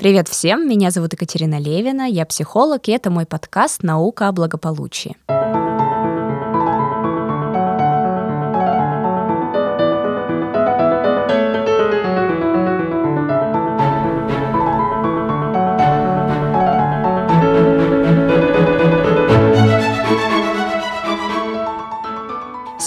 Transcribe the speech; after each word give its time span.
Привет 0.00 0.28
всем, 0.28 0.66
меня 0.66 0.90
зовут 0.90 1.12
Екатерина 1.12 1.60
Левина, 1.60 2.08
я 2.08 2.24
психолог, 2.24 2.88
и 2.88 2.92
это 2.92 3.10
мой 3.10 3.26
подкаст 3.26 3.82
«Наука 3.82 4.28
о 4.28 4.32
благополучии». 4.32 5.14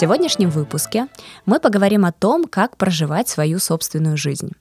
Сегодняшнем 0.04 0.50
выпуске 0.50 1.08
мы 1.46 1.62
поговорим 1.62 2.04
о 2.04 2.12
том, 2.12 2.44
как 2.44 2.76
проживать 2.76 3.30
свою 3.30 3.58
собственную 3.58 4.18
жизнь. 4.18 4.52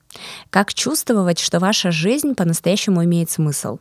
Как 0.51 0.73
чувствовать, 0.73 1.41
что 1.41 1.59
ваша 1.59 1.91
жизнь 1.91 2.37
по-настоящему 2.37 3.05
имеет 3.05 3.29
смысл. 3.29 3.79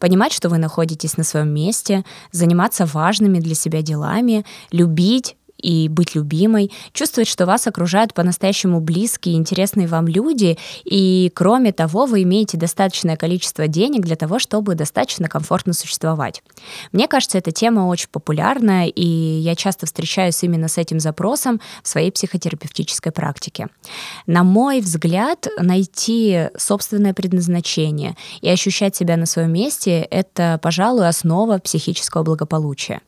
Понимать, 0.00 0.32
что 0.32 0.48
вы 0.48 0.58
находитесь 0.58 1.16
на 1.16 1.22
своем 1.22 1.54
месте, 1.54 2.04
заниматься 2.32 2.84
важными 2.84 3.38
для 3.38 3.54
себя 3.54 3.80
делами, 3.80 4.44
любить 4.72 5.36
и 5.64 5.88
быть 5.88 6.14
любимой, 6.14 6.70
чувствовать, 6.92 7.28
что 7.28 7.46
вас 7.46 7.66
окружают 7.66 8.12
по-настоящему 8.12 8.80
близкие, 8.80 9.36
интересные 9.36 9.88
вам 9.88 10.06
люди, 10.06 10.58
и 10.84 11.32
кроме 11.34 11.72
того, 11.72 12.04
вы 12.04 12.22
имеете 12.22 12.58
достаточное 12.58 13.16
количество 13.16 13.66
денег 13.66 14.02
для 14.02 14.16
того, 14.16 14.38
чтобы 14.38 14.74
достаточно 14.74 15.28
комфортно 15.28 15.72
существовать. 15.72 16.42
Мне 16.92 17.08
кажется, 17.08 17.38
эта 17.38 17.50
тема 17.50 17.86
очень 17.86 18.08
популярная, 18.12 18.86
и 18.86 19.04
я 19.04 19.56
часто 19.56 19.86
встречаюсь 19.86 20.42
именно 20.42 20.68
с 20.68 20.76
этим 20.76 21.00
запросом 21.00 21.60
в 21.82 21.88
своей 21.88 22.10
психотерапевтической 22.12 23.10
практике. 23.10 23.68
На 24.26 24.44
мой 24.44 24.80
взгляд, 24.80 25.48
найти 25.58 26.48
собственное 26.58 27.14
предназначение 27.14 28.16
и 28.42 28.50
ощущать 28.50 28.96
себя 28.96 29.16
на 29.16 29.26
своем 29.26 29.52
месте— 29.52 30.06
это, 30.10 30.58
пожалуй, 30.62 31.08
основа 31.08 31.58
психического 31.58 32.22
благополучия. 32.22 33.00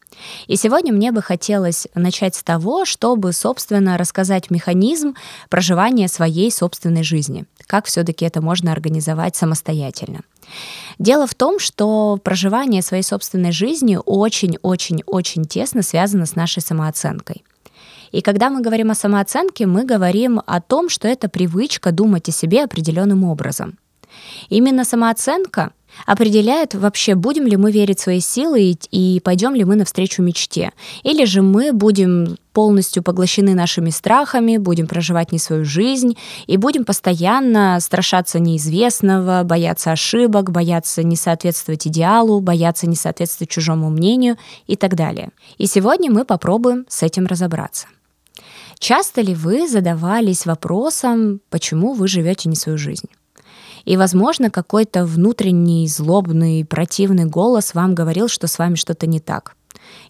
И 0.47 0.56
сегодня 0.56 0.92
мне 0.92 1.12
бы 1.12 1.22
хотелось 1.22 1.86
начать 1.95 2.34
с 2.34 2.42
того, 2.42 2.84
чтобы, 2.84 3.33
собственно, 3.33 3.98
рассказать 3.98 4.50
механизм 4.50 5.14
проживания 5.48 6.09
своей 6.09 6.50
собственной 6.50 7.03
жизни. 7.03 7.45
Как 7.67 7.86
все-таки 7.86 8.25
это 8.25 8.41
можно 8.41 8.72
организовать 8.72 9.37
самостоятельно. 9.37 10.20
Дело 10.98 11.27
в 11.27 11.34
том, 11.34 11.59
что 11.59 12.19
проживание 12.22 12.83
своей 12.83 13.03
собственной 13.03 13.53
жизни 13.53 13.98
очень-очень-очень 14.05 15.44
тесно 15.44 15.83
связано 15.83 16.27
с 16.27 16.37
нашей 16.37 16.62
самооценкой. 16.62 17.44
И 18.12 18.22
когда 18.22 18.50
мы 18.50 18.62
говорим 18.62 18.91
о 18.91 18.94
самооценке, 18.94 19.67
мы 19.67 19.84
говорим 19.84 20.41
о 20.47 20.61
том, 20.61 20.89
что 20.89 21.09
это 21.09 21.28
привычка 21.28 21.91
думать 21.91 22.28
о 22.28 22.33
себе 22.33 22.64
определенным 22.64 23.25
образом. 23.25 23.78
Именно 24.48 24.84
самооценка 24.84 25.72
определяет 26.05 26.75
вообще, 26.75 27.14
будем 27.14 27.47
ли 27.47 27.56
мы 27.56 27.72
верить 27.72 28.00
в 28.00 28.02
свои 28.02 28.20
силы 28.20 28.62
и, 28.62 28.78
и 28.91 29.20
пойдем 29.20 29.55
ли 29.55 29.64
мы 29.64 29.77
навстречу 29.77 30.22
мечте. 30.22 30.72
Или 31.03 31.25
же 31.25 31.42
мы 31.42 31.72
будем 31.72 32.36
полностью 32.53 33.03
поглощены 33.03 33.55
нашими 33.55 33.91
страхами, 33.91 34.56
будем 34.56 34.86
проживать 34.86 35.30
не 35.30 35.38
свою 35.38 35.64
жизнь 35.64 36.16
и 36.47 36.56
будем 36.56 36.84
постоянно 36.84 37.78
страшаться 37.80 38.38
неизвестного, 38.38 39.42
бояться 39.44 39.92
ошибок, 39.92 40.50
бояться 40.50 41.03
не 41.03 41.16
соответствовать 41.16 41.86
идеалу, 41.86 42.41
бояться 42.41 42.86
не 42.86 42.97
соответствовать 42.97 43.50
чужому 43.50 43.91
мнению 43.91 44.36
и 44.66 44.77
так 44.77 44.94
далее. 44.94 45.31
И 45.58 45.66
сегодня 45.66 46.10
мы 46.10 46.25
попробуем 46.25 46.86
с 46.88 47.03
этим 47.03 47.27
разобраться. 47.27 47.88
Часто 48.78 49.20
ли 49.20 49.34
вы 49.34 49.69
задавались 49.69 50.47
вопросом, 50.47 51.41
почему 51.50 51.94
вы 51.94 52.08
живете 52.08 52.48
не 52.48 52.56
свою 52.56 52.78
жизнь? 52.78 53.08
И, 53.86 53.96
возможно, 53.96 54.50
какой-то 54.50 55.06
внутренний, 55.06 55.88
злобный, 55.88 56.64
противный 56.64 57.24
голос 57.24 57.72
вам 57.72 57.94
говорил, 57.94 58.28
что 58.28 58.48
с 58.48 58.58
вами 58.58 58.74
что-то 58.74 59.06
не 59.06 59.20
так. 59.20 59.56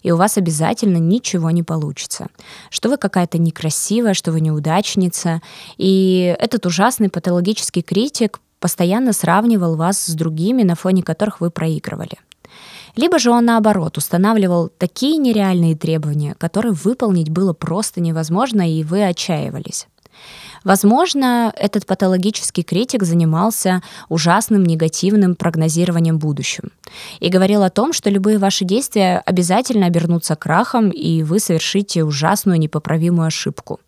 И 0.01 0.11
у 0.11 0.17
вас 0.17 0.37
обязательно 0.37 0.97
ничего 0.97 1.51
не 1.51 1.63
получится. 1.63 2.27
Что 2.69 2.89
вы 2.89 2.97
какая-то 2.97 3.37
некрасивая, 3.37 4.15
что 4.15 4.31
вы 4.31 4.41
неудачница. 4.41 5.41
И 5.77 6.35
этот 6.39 6.65
ужасный 6.65 7.09
патологический 7.09 7.83
критик 7.83 8.39
постоянно 8.59 9.13
сравнивал 9.13 9.75
вас 9.75 10.03
с 10.03 10.13
другими, 10.13 10.63
на 10.63 10.75
фоне 10.75 11.03
которых 11.03 11.39
вы 11.39 11.51
проигрывали. 11.51 12.17
Либо 12.95 13.19
же 13.19 13.29
он, 13.29 13.45
наоборот, 13.45 13.97
устанавливал 13.97 14.69
такие 14.69 15.17
нереальные 15.17 15.75
требования, 15.75 16.33
которые 16.39 16.73
выполнить 16.73 17.29
было 17.29 17.53
просто 17.53 18.01
невозможно, 18.01 18.67
и 18.67 18.83
вы 18.83 19.05
отчаивались. 19.05 19.87
Возможно, 20.67 21.53
этот 21.55 21.85
патологический 21.85 22.61
критик 22.61 23.03
занимался 23.03 23.81
ужасным 24.09 24.65
негативным 24.65 25.37
прогнозированием 25.37 26.19
будущего 26.19 26.67
и 27.21 27.29
говорил 27.29 27.63
о 27.63 27.69
том, 27.69 27.93
что 27.93 28.09
любые 28.09 28.37
ваши 28.37 28.65
действия 28.65 29.23
обязательно 29.25 29.85
обернутся 29.85 30.35
крахом, 30.35 30.89
и 30.89 31.23
вы 31.23 31.39
совершите 31.39 32.03
ужасную 32.03 32.59
непоправимую 32.59 33.27
ошибку. 33.27 33.79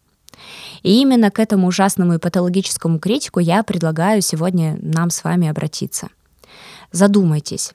И 0.81 1.01
именно 1.01 1.31
к 1.31 1.40
этому 1.40 1.67
ужасному 1.67 2.13
и 2.13 2.17
патологическому 2.17 3.00
критику 3.00 3.41
я 3.41 3.61
предлагаю 3.63 4.22
сегодня 4.22 4.79
нам 4.81 5.09
с 5.09 5.25
вами 5.25 5.50
обратиться. 5.50 6.07
Задумайтесь 6.94 7.73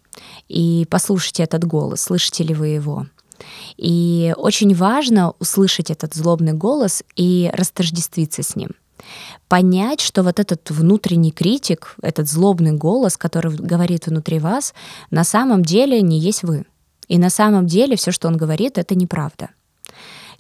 и 0.49 0.87
послушайте 0.89 1.43
этот 1.43 1.67
голос, 1.67 2.01
слышите 2.01 2.43
ли 2.43 2.55
вы 2.55 2.69
его. 2.69 3.07
И 3.77 4.33
очень 4.39 4.75
важно 4.75 5.35
услышать 5.41 5.91
этот 5.91 6.15
злобный 6.15 6.55
голос 6.55 7.05
и 7.17 7.51
растождествиться 7.53 8.43
с 8.43 8.57
ним— 8.57 8.71
понять, 9.49 10.01
что 10.01 10.23
вот 10.23 10.41
этот 10.41 10.71
внутренний 10.71 11.33
критик, 11.33 11.97
этот 12.03 12.29
злобный 12.29 12.73
голос, 12.73 13.17
который 13.17 13.55
говорит 13.55 14.07
внутри 14.07 14.39
вас, 14.39 14.75
на 15.11 15.25
самом 15.25 15.63
деле 15.63 16.03
не 16.03 16.19
есть 16.19 16.43
вы. 16.43 16.65
И 17.09 17.19
на 17.19 17.31
самом 17.31 17.67
деле 17.67 17.97
все, 17.97 18.13
что 18.13 18.29
он 18.29 18.37
говорит, 18.37 18.79
это 18.79 18.95
неправда. 18.95 19.51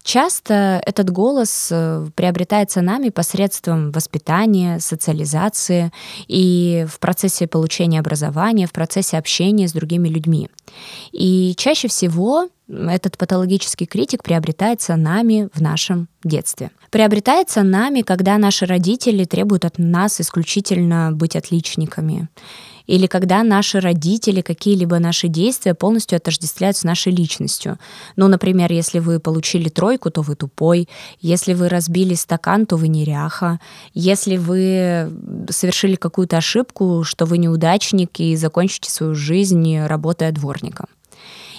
Часто 0.05 0.83
этот 0.85 1.09
голос 1.09 1.69
э, 1.73 2.07
приобретается 2.15 2.83
нами 2.83 3.09
посредством 3.09 3.91
воспитания, 3.91 4.79
социализации 4.79 5.93
и 6.29 6.85
в 6.87 6.99
процессе 7.01 7.47
получения 7.47 8.01
образования, 8.01 8.67
в 8.67 8.73
процессе 8.73 9.17
общения 9.17 9.67
с 9.67 9.73
другими 9.73 10.09
людьми. 10.09 10.51
И 11.13 11.55
чаще 11.57 11.89
всего 11.89 12.51
этот 12.69 13.17
патологический 13.17 13.87
критик 13.87 14.23
приобретается 14.23 14.97
нами 14.97 15.49
в 15.55 15.63
нашем 15.63 16.09
детстве. 16.23 16.71
Приобретается 16.91 17.63
нами, 17.63 18.03
когда 18.03 18.37
наши 18.37 18.67
родители 18.67 19.25
требуют 19.25 19.65
от 19.65 19.79
нас 19.79 20.21
исключительно 20.21 21.13
быть 21.13 21.35
отличниками 21.35 22.29
или 22.87 23.07
когда 23.07 23.43
наши 23.43 23.81
родители, 23.81 24.41
какие-либо 24.41 24.99
наши 24.99 25.29
действия 25.29 25.75
полностью 25.75 26.17
отождествляют 26.17 26.77
с 26.77 26.85
нашей 26.85 27.13
личностью. 27.13 27.79
Ну, 28.17 28.29
например, 28.29 28.73
если 28.73 28.99
вы 28.99 29.21
получили 29.21 29.69
тройку, 29.69 30.11
то 30.11 30.23
вы 30.23 30.35
тупой, 30.35 30.89
если 31.21 31.55
вы 31.55 31.69
разбили 31.69 32.15
стакан, 32.15 32.67
то 32.67 32.77
вы 32.77 32.89
неряха, 32.89 33.61
если 33.95 34.37
вы 34.37 35.11
совершили 35.51 35.97
какую-то 35.97 36.37
ошибку, 36.37 37.05
что 37.05 37.25
вы 37.25 37.39
неудачник 37.39 38.21
и 38.21 38.37
закончите 38.37 38.91
свою 38.91 39.15
жизнь, 39.15 39.79
работая 39.79 40.33
дворником. 40.33 40.87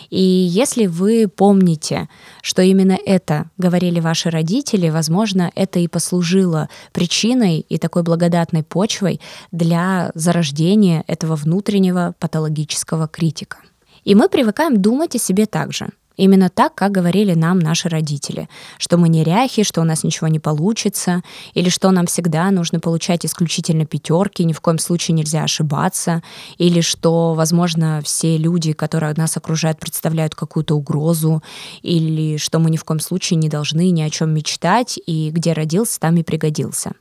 И 0.09 0.21
если 0.21 0.85
вы 0.85 1.27
помните, 1.27 2.09
что 2.41 2.61
именно 2.61 2.97
это 3.05 3.49
говорили 3.57 3.99
ваши 3.99 4.29
родители, 4.29 4.89
возможно, 4.89 5.51
это 5.55 5.79
и 5.79 5.88
послужило 5.88 6.69
причиной 6.91 7.59
и 7.59 7.77
такой 7.77 8.03
благодатной 8.03 8.63
почвой 8.63 9.19
для 9.51 10.11
зарождения 10.16 11.03
этого 11.07 11.35
внутреннего 11.35 12.16
патологического 12.19 13.07
критика. 13.07 13.57
И 14.03 14.16
мы 14.16 14.29
привыкаем 14.29 14.81
думать 14.81 15.16
о 15.16 15.19
себе 15.19 15.45
так 15.45 15.73
же— 15.73 15.89
Именно 16.17 16.49
так, 16.49 16.75
как 16.75 16.91
говорили 16.91 17.33
нам 17.33 17.59
наши 17.59 17.89
родители, 17.89 18.47
что 18.77 18.97
мы 18.97 19.09
неряхи, 19.09 19.63
что 19.63 19.81
у 19.81 19.83
нас 19.83 20.03
ничего 20.03 20.27
не 20.27 20.39
получится, 20.39 21.23
или 21.53 21.69
что 21.69 21.91
нам 21.91 22.05
всегда 22.05 22.49
нужно 22.51 22.79
получать 22.79 23.25
исключительно 23.25 23.85
пятерки, 23.85 24.43
ни 24.43 24.53
в 24.53 24.61
коем 24.61 24.79
случае 24.79 25.15
нельзя 25.15 25.43
ошибаться, 25.43 26.23
или 26.57 26.79
что, 26.81 27.34
возможно, 27.34 28.01
все 28.03 28.37
люди, 28.37 28.72
которые 28.73 29.13
нас 29.16 29.35
окружают, 29.35 29.79
представляют 29.79 30.35
какую-то 30.35 30.75
угрозу, 30.75 31.43
или 31.81 32.37
что 32.37 32.59
мы 32.59 32.69
ни 32.69 32.78
в 32.78 32.85
коем 32.85 32.99
случае 32.99 33.37
не 33.37 33.49
должны 33.49 33.90
ни 33.90 34.01
о 34.01 34.09
чем 34.09 34.34
мечтать, 34.34 34.97
и 35.05 35.31
где 35.31 35.51
родился, 35.53 35.99
там 35.99 36.16
и 36.16 36.23
пригодился. 36.23 36.93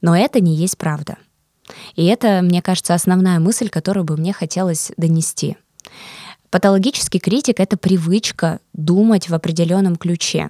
Но 0.00 0.16
это 0.16 0.40
не 0.40 0.56
есть 0.56 0.76
правда. 0.76 1.16
И 1.94 2.04
это, 2.04 2.40
мне 2.42 2.62
кажется, 2.62 2.94
основная 2.94 3.40
мысль, 3.40 3.68
которую 3.68 4.04
бы 4.04 4.16
мне 4.16 4.32
хотелось 4.32 4.92
донести— 4.96 5.56
Патологический 6.50 7.20
критик— 7.20 7.56
это 7.60 7.76
привычка 7.76 8.60
думать 8.72 9.28
в 9.28 9.34
определенном 9.34 9.96
ключе, 9.96 10.48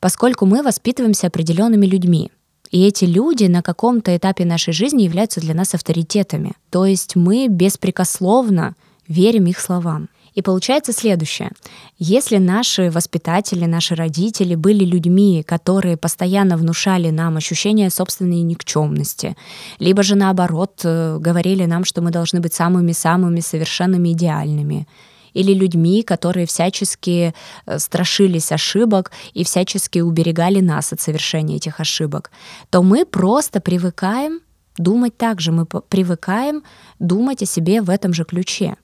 поскольку 0.00 0.46
мы 0.46 0.62
воспитываемся 0.62 1.26
определенными 1.26 1.86
людьми. 1.86 2.30
И 2.70 2.82
эти 2.86 3.04
люди 3.04 3.44
на 3.44 3.62
каком-то 3.62 4.16
этапе 4.16 4.44
нашей 4.44 4.72
жизни 4.72 5.02
являются 5.02 5.40
для 5.40 5.54
нас 5.54 5.74
авторитетами. 5.74 6.52
То 6.70 6.86
есть 6.86 7.14
мы 7.14 7.46
беспрекословно 7.48 8.74
верим 9.06 9.46
их 9.46 9.60
словам. 9.60 10.08
И 10.34 10.42
получается 10.42 10.92
следующее. 10.92 11.50
Если 11.98 12.38
наши 12.38 12.90
воспитатели, 12.90 13.66
наши 13.66 13.94
родители 13.94 14.56
были 14.56 14.84
людьми, 14.84 15.44
которые 15.46 15.96
постоянно 15.96 16.56
внушали 16.56 17.10
нам 17.10 17.36
ощущение 17.36 17.88
собственной 17.88 18.42
никчемности, 18.42 19.36
либо 19.78 20.02
же 20.02 20.16
наоборот 20.16 20.80
э, 20.82 21.18
говорили 21.20 21.66
нам, 21.66 21.84
что 21.84 22.02
мы 22.02 22.10
должны 22.10 22.40
быть 22.40 22.52
самыми-самыми 22.52 23.38
совершенными 23.40 24.12
идеальными, 24.12 24.88
или 25.34 25.52
людьми, 25.52 26.02
которые 26.02 26.46
всячески 26.46 27.34
э, 27.66 27.78
страшились 27.78 28.52
ошибок 28.52 29.10
и 29.34 29.44
всячески 29.44 29.98
уберегали 29.98 30.60
нас 30.60 30.92
от 30.92 31.00
совершения 31.00 31.56
этих 31.56 31.80
ошибок, 31.80 32.30
то 32.70 32.82
мы 32.82 33.04
просто 33.04 33.60
привыкаем 33.60 34.40
думать 34.78 35.16
так 35.16 35.40
же, 35.40 35.52
мы 35.52 35.66
привыкаем 35.66 36.62
думать 36.98 37.42
о 37.42 37.46
себе 37.46 37.82
в 37.82 37.90
этом 37.90 38.12
же 38.12 38.24
ключе. 38.24 38.76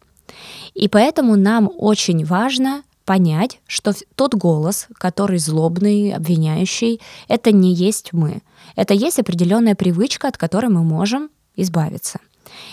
И 0.75 0.88
поэтому 0.88 1.37
нам 1.37 1.70
очень 1.76 2.25
важно 2.25 2.82
понять, 3.05 3.61
что 3.67 3.93
тот 4.14 4.35
голос, 4.35 4.87
который 4.94 5.38
злобный, 5.38 6.12
обвиняющий, 6.12 7.00
это 7.26 7.50
не 7.50 7.75
есть 7.75 8.12
мы. 8.12 8.43
Это 8.76 8.94
есть 8.94 9.19
определенная 9.19 9.75
привычка, 9.75 10.29
от 10.29 10.37
которой 10.37 10.70
мы 10.70 10.85
можем 10.85 11.29
избавиться. 11.56 12.20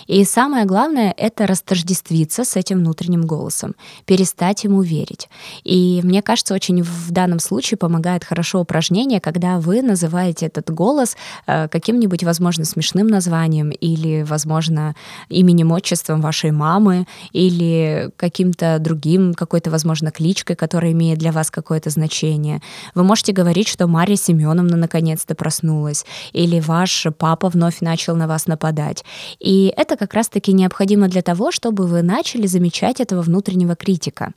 И 0.07 0.23
самое 0.23 0.65
главное— 0.65 1.13
это 1.17 1.47
растождествиться 1.47 2.43
с 2.43 2.55
этим 2.55 2.79
внутренним 2.79 3.23
голосом, 3.23 3.75
перестать 4.05 4.63
ему 4.63 4.81
верить. 4.81 5.29
И 5.63 6.01
мне 6.03 6.21
кажется, 6.21 6.53
очень 6.53 6.81
в 6.81 7.11
данном 7.11 7.39
случае 7.39 7.77
помогает 7.77 8.23
хорошо 8.23 8.61
упражнение, 8.61 9.19
когда 9.19 9.59
вы 9.59 9.81
называете 9.81 10.45
этот 10.45 10.69
голос 10.69 11.17
э, 11.45 11.67
каким-нибудь, 11.67 12.23
возможно, 12.23 12.65
смешным 12.65 13.07
названием 13.07 13.69
или, 13.69 14.23
возможно, 14.23 14.95
именем, 15.29 15.71
отчеством 15.71 16.21
вашей 16.21 16.51
мамы 16.51 17.07
или 17.33 18.09
каким-то 18.15 18.77
другим, 18.79 19.33
какой-то, 19.33 19.69
возможно, 19.69 20.11
кличкой, 20.11 20.55
которая 20.55 20.91
имеет 20.91 21.19
для 21.19 21.31
вас 21.31 21.51
какое-то 21.51 21.89
значение. 21.89 22.61
Вы 22.95 23.03
можете 23.03 23.33
говорить, 23.33 23.67
что 23.67 23.87
Марья 23.87 24.15
Семеновна 24.15 24.77
наконец-то 24.77 25.35
проснулась, 25.35 26.05
или 26.33 26.59
ваш 26.59 27.07
папа 27.17 27.49
вновь 27.49 27.81
начал 27.81 28.15
на 28.15 28.27
вас 28.27 28.47
нападать. 28.47 29.03
И 29.39 29.73
это 29.77 29.95
как 29.95 30.13
раз-таки 30.13 30.51
необходимо 30.51 31.07
для 31.07 31.21
того, 31.21 31.51
чтобы 31.51 31.88
вы 31.88 32.01
начали 32.01 32.47
замечать 32.47 33.00
этого 33.00 33.21
внутреннего 33.21 33.75
критика 33.75 34.33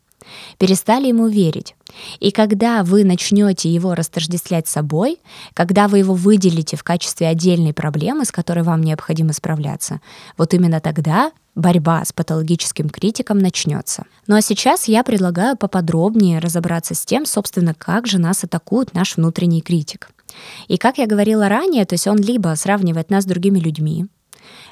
перестали 0.58 1.08
ему 1.08 1.28
верить. 1.28 1.74
И 2.20 2.30
когда 2.30 2.84
вы 2.84 3.04
начнете 3.04 3.72
его 3.72 3.94
растождествлять 3.94 4.68
собой, 4.68 5.18
когда 5.54 5.88
вы 5.88 5.98
его 5.98 6.14
выделите 6.14 6.76
в 6.76 6.84
качестве 6.84 7.26
отдельной 7.26 7.72
проблемы, 7.72 8.24
с 8.24 8.30
которой 8.30 8.62
вам 8.62 8.82
необходимо 8.82 9.32
справляться, 9.32 10.00
вот 10.36 10.54
именно 10.54 10.80
тогда 10.80 11.32
борьба 11.54 12.04
с 12.04 12.12
патологическим 12.12 12.90
критиком 12.90 13.38
начнется. 13.38 14.04
Ну 14.26 14.36
а 14.36 14.42
сейчас 14.42 14.88
я 14.88 15.02
предлагаю 15.02 15.56
поподробнее 15.56 16.38
разобраться 16.38 16.94
с 16.94 17.04
тем, 17.04 17.26
собственно, 17.26 17.74
как 17.74 18.06
же 18.06 18.18
нас 18.18 18.44
атакует 18.44 18.94
наш 18.94 19.16
внутренний 19.16 19.62
критик. 19.62 20.10
И 20.68 20.76
как 20.76 20.98
я 20.98 21.06
говорила 21.06 21.48
ранее, 21.48 21.84
то 21.86 21.94
есть 21.94 22.06
он 22.06 22.18
либо 22.18 22.54
сравнивает 22.56 23.10
нас 23.10 23.24
с 23.24 23.26
другими 23.26 23.58
людьми, 23.58 24.06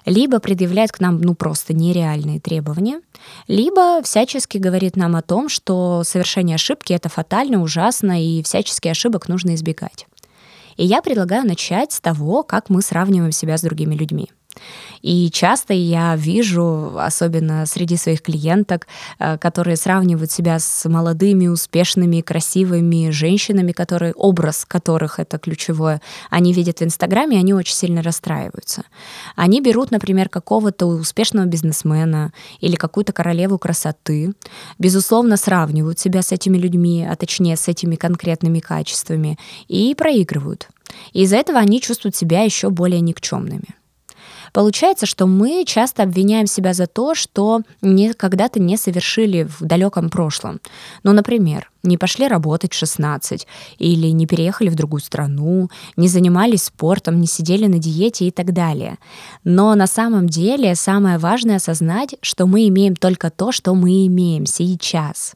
либо 0.05 0.41
предъявляет 0.41 0.93
к 0.93 1.01
нам 1.01 1.21
ну 1.21 1.35
просто 1.35 1.75
нереальные 1.75 2.41
требования, 2.41 3.01
либо 3.47 4.03
всячески 4.03 4.59
говорит 4.59 4.97
нам 4.97 5.17
о 5.17 5.23
том, 5.23 5.49
что 5.49 6.03
совершение 6.05 6.57
ошибки 6.57 6.93
это 6.93 7.09
фатально, 7.09 7.63
ужасно 7.63 8.23
и 8.23 8.43
всячески 8.43 8.89
ошибок 8.89 9.29
нужно 9.29 9.55
избегать. 9.55 10.07
И 10.77 10.85
я 10.85 11.03
предлагаю 11.03 11.47
начать 11.47 11.93
с 11.93 12.01
того, 12.01 12.43
как 12.43 12.71
мы 12.71 12.83
сравниваем 12.83 13.33
себя 13.33 13.59
с 13.59 13.63
другими 13.63 13.95
людьми. 13.95 14.31
И 15.03 15.31
часто 15.31 15.75
я 15.75 16.17
вижу, 16.17 16.99
особенно 16.99 17.67
среди 17.67 17.97
своих 17.97 18.23
клиенток, 18.23 18.87
э, 19.19 19.39
которые 19.39 19.77
сравнивают 19.77 20.31
себя 20.31 20.59
с 20.59 20.89
молодыми, 20.89 21.47
успешными, 21.47 22.21
красивыми 22.21 23.11
женщинами, 23.11 23.73
которые, 23.73 24.13
образ 24.15 24.65
которых 24.67 25.19
это 25.19 25.39
ключевое, 25.39 26.01
они 26.31 26.53
видят 26.53 26.81
в 26.81 26.83
Инстаграме, 26.83 27.39
они 27.39 27.55
очень 27.55 27.75
сильно 27.75 28.03
расстраиваются. 28.03 28.83
Они 29.37 29.61
берут, 29.61 29.91
например, 29.91 30.29
какого-то 30.29 30.87
успешного 30.87 31.47
бизнесмена 31.47 32.33
или 32.61 32.77
какую-то 32.77 33.13
королеву 33.13 33.59
красоты, 33.59 34.33
безусловно, 34.79 35.37
сравнивают 35.37 35.99
себя 35.99 36.23
с 36.23 36.33
этими 36.33 36.59
людьми, 36.59 37.07
а 37.09 37.17
точнее 37.17 37.57
с 37.57 37.69
этими 37.69 37.97
конкретными 37.97 38.61
качествами, 38.61 39.39
и 39.69 39.95
проигрывают. 39.95 40.69
И 41.13 41.23
из-за 41.23 41.37
этого 41.37 41.59
они 41.59 41.81
чувствуют 41.81 42.17
себя 42.17 42.43
еще 42.43 42.71
более 42.71 43.01
никчемными. 43.01 43.78
Получается, 44.53 45.07
что 45.07 45.27
мы 45.27 45.65
часто 45.67 46.03
обвиняем 46.03 46.47
себя 46.47 46.73
за 46.73 46.87
то, 46.87 47.15
что 47.15 47.63
не, 47.83 48.13
когда-то 48.13 48.61
не 48.61 48.77
совершили 48.77 49.45
в 49.45 49.61
далеком 49.61 50.11
прошлом. 50.11 50.61
Ну, 51.03 51.13
например, 51.13 51.71
не 51.83 51.97
пошли 51.97 52.29
работать 52.29 52.73
в 52.73 52.77
16, 52.77 53.47
или 53.79 54.09
не 54.09 54.27
переехали 54.27 54.69
в 54.69 54.75
другую 54.75 55.01
страну, 55.01 55.71
не 55.97 56.09
занимались 56.09 56.65
спортом, 56.65 57.21
не 57.21 57.27
сидели 57.27 57.67
на 57.67 57.79
диете 57.79 58.27
и 58.27 58.31
так 58.31 58.53
далее. 58.53 58.99
Но 59.45 59.75
на 59.75 59.87
самом 59.87 60.29
деле 60.29 60.75
самое 60.75 61.19
важное 61.19 61.57
осознать, 61.57 62.17
что 62.21 62.47
мы 62.47 62.69
имеем 62.69 62.97
только 62.97 63.31
то, 63.31 63.53
что 63.53 63.75
мы 63.75 64.07
имеем 64.07 64.47
сейчас. 64.47 65.35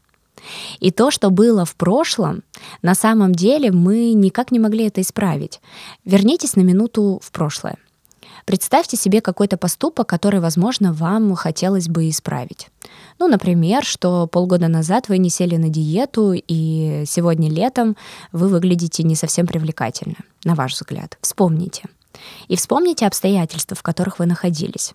И 0.81 0.91
то, 0.91 1.11
что 1.11 1.31
было 1.31 1.65
в 1.65 1.77
прошлом, 1.77 2.43
на 2.83 2.95
самом 2.95 3.33
деле 3.33 3.71
мы 3.71 4.13
никак 4.13 4.51
не 4.51 4.59
могли 4.59 4.87
это 4.87 5.01
исправить. 5.01 5.61
Вернитесь 6.05 6.57
на 6.57 6.63
минуту 6.63 7.21
в 7.23 7.31
прошлое. 7.31 7.77
Представьте 8.45 8.97
себе 8.97 9.21
какой-то 9.21 9.57
поступок, 9.57 10.09
который, 10.09 10.41
возможно, 10.41 10.93
вам 10.93 11.35
хотелось 11.35 11.89
бы 11.89 12.09
исправить. 12.09 12.69
Ну, 13.19 13.29
например, 13.29 13.85
что 13.85 14.27
полгода 14.27 14.69
назад 14.69 15.09
вы 15.09 15.19
не 15.19 15.31
сели 15.31 15.57
на 15.57 15.69
диету, 15.69 16.33
и 16.35 17.05
сегодня 17.07 17.51
летом 17.51 17.97
вы 18.33 18.49
выглядите 18.49 19.03
не 19.03 19.15
совсем 19.15 19.47
привлекательно, 19.47 20.17
на 20.45 20.55
ваш 20.55 20.75
взгляд. 20.75 21.19
Вспомните. 21.21 21.85
И 22.49 22.57
вспомните 22.57 23.07
обстоятельства, 23.07 23.77
в 23.77 23.83
которых 23.83 24.19
вы 24.19 24.27
находились. 24.27 24.93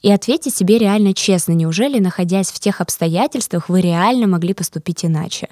И 0.00 0.10
ответьте 0.12 0.50
себе 0.50 0.78
реально 0.78 1.12
честно, 1.12 1.52
неужели, 1.52 1.98
находясь 1.98 2.50
в 2.50 2.60
тех 2.60 2.80
обстоятельствах, 2.80 3.68
вы 3.68 3.80
реально 3.80 4.28
могли 4.28 4.54
поступить 4.54 5.04
иначе? 5.04 5.48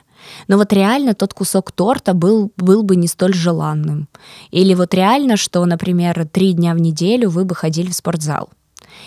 Но 0.46 0.56
вот 0.56 0.72
реально 0.72 1.14
тот 1.14 1.34
кусок 1.34 1.72
торта 1.72 2.14
был, 2.14 2.52
был 2.56 2.82
бы 2.82 2.96
не 2.96 3.08
столь 3.08 3.34
желанным. 3.34 4.08
Или 4.50 4.74
вот 4.74 4.94
реально, 4.94 5.36
что, 5.36 5.64
например, 5.64 6.26
три 6.26 6.52
дня 6.52 6.74
в 6.74 6.80
неделю 6.80 7.28
вы 7.28 7.44
бы 7.44 7.54
ходили 7.54 7.90
в 7.90 7.94
спортзал. 7.94 8.50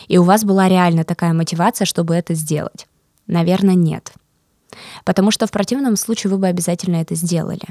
И 0.07 0.18
у 0.18 0.24
вас 0.24 0.44
была 0.44 0.68
реально 0.68 1.03
такая 1.03 1.33
мотивация, 1.33 1.85
чтобы 1.85 2.15
это 2.15 2.33
сделать? 2.33 2.88
Наверное, 3.27 3.75
нет. 3.75 4.12
Потому 5.06 5.31
что 5.31 5.47
в 5.47 5.51
противном 5.51 5.95
случае 5.95 6.31
вы 6.31 6.38
бы 6.38 6.47
обязательно 6.47 6.97
это 6.97 7.15
сделали. 7.15 7.62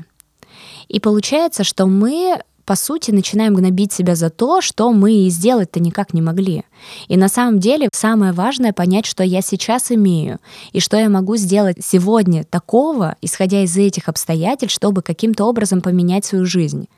И 0.89 1.01
получается, 1.01 1.65
что 1.65 1.87
мы 1.87 2.41
по 2.69 2.77
сути, 2.77 3.13
начинаем 3.13 3.55
гнобить 3.55 3.95
себя 3.95 4.15
за 4.15 4.29
то, 4.29 4.61
что 4.61 4.93
мы 4.93 5.11
и 5.11 5.31
сделать-то 5.31 5.81
никак 5.81 6.13
не 6.13 6.21
могли. 6.21 6.65
И 7.07 7.17
на 7.17 7.31
самом 7.31 7.61
деле 7.61 7.89
самое 7.95 8.33
важное 8.33 8.75
понять, 8.75 9.07
что 9.07 9.25
я 9.25 9.41
сейчас 9.41 9.91
имею, 9.91 10.39
и 10.73 10.81
что 10.81 10.99
я 10.99 11.09
могу 11.09 11.37
сделать 11.37 11.79
сегодня 11.81 12.45
такого, 12.45 13.17
исходя 13.23 13.63
из 13.63 13.75
этих 13.75 14.11
обстоятельств, 14.11 14.77
чтобы 14.77 15.01
каким-то 15.01 15.47
образом 15.47 15.81
поменять 15.81 16.27
свою 16.27 16.45
жизнь. 16.45 16.89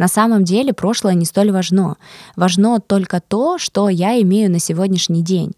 На 0.00 0.08
самом 0.08 0.44
деле 0.44 0.72
прошлое 0.72 1.12
не 1.12 1.26
столь 1.26 1.50
важно. 1.50 1.98
Важно 2.34 2.80
только 2.80 3.20
то, 3.20 3.58
что 3.58 3.90
я 3.90 4.18
имею 4.22 4.50
на 4.50 4.58
сегодняшний 4.58 5.22
день. 5.22 5.52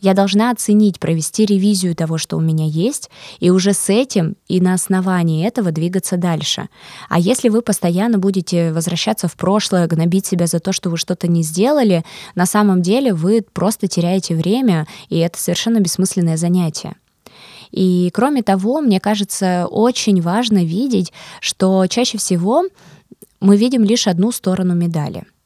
Я 0.00 0.14
должна 0.14 0.52
оценить, 0.52 1.00
провести 1.00 1.44
ревизию 1.44 1.96
того, 1.96 2.16
что 2.16 2.36
у 2.36 2.40
меня 2.40 2.64
есть, 2.64 3.10
и 3.40 3.50
уже 3.50 3.72
с 3.72 3.90
этим 3.90 4.36
и 4.46 4.60
на 4.60 4.74
основании 4.74 5.44
этого 5.44 5.72
двигаться 5.72 6.16
дальше. 6.16 6.68
А 7.08 7.18
если 7.18 7.48
вы 7.48 7.60
постоянно 7.60 8.18
будете 8.18 8.72
возвращаться 8.72 9.26
в 9.26 9.34
прошлое, 9.34 9.88
гнобить 9.88 10.26
себя 10.26 10.46
за 10.46 10.60
то, 10.60 10.72
что 10.72 10.90
вы 10.90 10.96
что-то 10.96 11.26
не 11.26 11.42
сделали, 11.42 12.04
на 12.36 12.46
самом 12.46 12.82
деле 12.82 13.12
вы 13.12 13.42
просто 13.52 13.88
теряете 13.88 14.36
время, 14.36 14.86
и 15.08 15.18
это 15.18 15.40
совершенно 15.40 15.80
бессмысленное 15.80 16.36
занятие. 16.36 16.94
И 17.70 18.10
кроме 18.14 18.42
того, 18.42 18.80
мне 18.80 19.00
кажется, 19.00 19.66
очень 19.68 20.22
важно 20.22 20.64
видеть, 20.64 21.12
что 21.40 21.86
чаще 21.88 22.16
всего 22.18 22.64
мы 23.40 23.56
видим 23.56 23.84
лишь 23.84 24.06
одну 24.06 24.32
сторону 24.32 24.74
медали— 24.74 25.24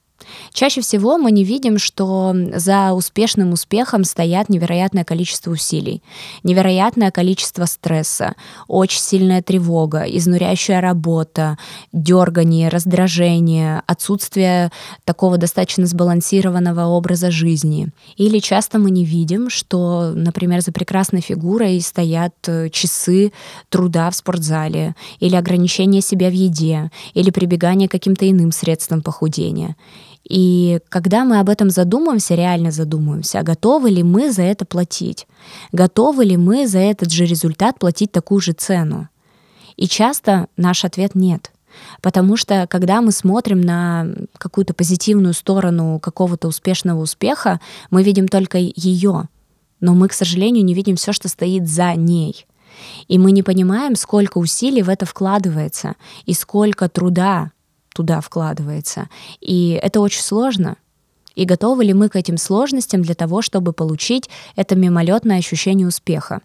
Чаще 0.52 0.80
всего 0.80 1.18
мы 1.18 1.30
не 1.30 1.44
видим, 1.44 1.78
что 1.78 2.34
за 2.54 2.92
успешным 2.92 3.52
успехом 3.52 4.04
стоят 4.04 4.48
невероятное 4.48 5.04
количество 5.04 5.50
усилий, 5.50 6.02
невероятное 6.42 7.10
количество 7.10 7.64
стресса, 7.66 8.34
очень 8.68 9.00
сильная 9.00 9.42
тревога, 9.42 10.02
изнуряющая 10.02 10.80
работа, 10.80 11.58
дергание, 11.92 12.68
раздражение, 12.68 13.82
отсутствие 13.86 14.70
такого 15.04 15.38
достаточно 15.38 15.86
сбалансированного 15.86 16.86
образа 16.86 17.30
жизни. 17.30 17.88
Или 18.16 18.38
часто 18.38 18.78
мы 18.78 18.90
не 18.90 19.04
видим, 19.04 19.50
что, 19.50 20.12
например, 20.14 20.60
за 20.60 20.72
прекрасной 20.72 21.20
фигурой 21.20 21.80
стоят 21.80 22.34
э, 22.46 22.68
часы 22.70 23.32
труда 23.68 24.10
в 24.10 24.16
спортзале, 24.16 24.94
или 25.20 25.36
ограничение 25.36 26.02
себя 26.02 26.28
в 26.28 26.32
еде, 26.32 26.90
или 27.14 27.30
прибегание 27.30 27.88
к 27.88 27.92
каким-то 27.92 28.28
иным 28.28 28.52
средствам 28.52 29.02
похудения. 29.02 29.76
И 30.28 30.80
когда 30.88 31.24
мы 31.24 31.40
об 31.40 31.48
этом 31.48 31.70
задумываемся, 31.70 32.34
реально 32.34 32.70
задумываемся, 32.70 33.40
а 33.40 33.42
готовы 33.42 33.90
ли 33.90 34.02
мы 34.02 34.30
за 34.30 34.42
это 34.42 34.64
платить? 34.64 35.26
Готовы 35.72 36.24
ли 36.24 36.36
мы 36.36 36.66
за 36.66 36.78
этот 36.78 37.10
же 37.10 37.26
результат 37.26 37.78
платить 37.78 38.12
такую 38.12 38.40
же 38.40 38.52
цену? 38.52 39.08
И 39.76 39.88
часто 39.88 40.46
наш 40.56 40.84
ответ 40.84 41.14
нет. 41.14 41.50
Потому 42.02 42.36
что 42.36 42.66
когда 42.68 43.00
мы 43.00 43.12
смотрим 43.12 43.60
на 43.60 44.06
какую-то 44.38 44.74
позитивную 44.74 45.34
сторону 45.34 45.98
какого-то 46.00 46.48
успешного 46.48 47.00
успеха, 47.00 47.60
мы 47.90 48.02
видим 48.02 48.28
только 48.28 48.58
ее, 48.58 49.28
но 49.80 49.94
мы, 49.94 50.08
к 50.08 50.12
сожалению, 50.12 50.64
не 50.64 50.74
видим 50.74 50.96
все, 50.96 51.12
что 51.12 51.28
стоит 51.28 51.68
за 51.68 51.94
ней. 51.94 52.46
И 53.08 53.18
мы 53.18 53.32
не 53.32 53.42
понимаем, 53.42 53.96
сколько 53.96 54.38
усилий 54.38 54.82
в 54.82 54.88
это 54.88 55.06
вкладывается 55.06 55.96
и 56.24 56.34
сколько 56.34 56.88
труда 56.88 57.51
туда 57.94 58.20
вкладывается. 58.20 59.08
И 59.40 59.78
это 59.82 60.00
очень 60.00 60.22
сложно. 60.22 60.76
И 61.34 61.44
готовы 61.44 61.84
ли 61.84 61.94
мы 61.94 62.08
к 62.08 62.16
этим 62.16 62.37
сложностям 62.37 63.02
для 63.02 63.14
того, 63.14 63.42
чтобы 63.42 63.72
получить 63.72 64.28
это 64.54 64.76
мимолетное 64.76 65.38
ощущение 65.38 65.87
успеха? 65.87 66.40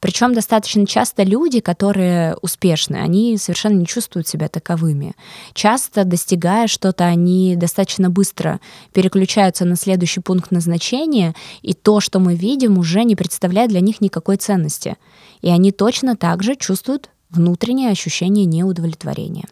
Причем 0.00 0.34
достаточно 0.34 0.86
часто 0.86 1.22
люди, 1.22 1.60
которые 1.60 2.36
успешны, 2.42 2.96
они 2.96 3.36
совершенно 3.38 3.74
не 3.74 3.86
чувствуют 3.86 4.26
себя 4.26 4.48
таковыми. 4.48 5.14
Часто, 5.54 6.04
достигая 6.04 6.66
что-то, 6.66 7.04
они 7.04 7.56
достаточно 7.56 8.10
быстро 8.10 8.60
переключаются 8.92 9.64
на 9.64 9.76
следующий 9.76 10.20
пункт 10.20 10.50
назначения, 10.50 11.34
и 11.62 11.74
то, 11.74 12.00
что 12.00 12.18
мы 12.18 12.34
видим, 12.34 12.78
уже 12.78 13.04
не 13.04 13.16
представляет 13.16 13.70
для 13.70 13.80
них 13.80 14.00
никакой 14.00 14.36
ценности. 14.36 14.96
И 15.42 15.48
они 15.48 15.72
точно 15.72 16.16
так 16.16 16.42
же 16.42 16.56
чувствуют 16.56 17.10
внутреннее 17.30 17.90
ощущение 17.90 18.44
неудовлетворения. 18.44 19.46